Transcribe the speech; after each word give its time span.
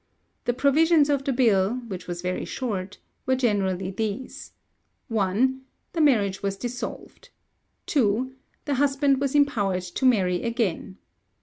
The 0.45 0.53
provisions 0.53 1.11
of 1.11 1.23
the 1.23 1.31
bill, 1.31 1.75
which 1.87 2.07
was 2.07 2.23
very 2.23 2.43
short, 2.43 2.97
were 3.27 3.35
generally 3.35 3.91
these: 3.91 4.53
1. 5.09 5.61
The 5.93 6.01
marriage 6.01 6.41
was 6.41 6.57
dissolved. 6.57 7.29
2. 7.85 8.33
The 8.65 8.73
husband 8.81 9.21
was 9.21 9.35
empowered 9.35 9.83
to 9.83 10.05
marry 10.07 10.41
again. 10.41 10.97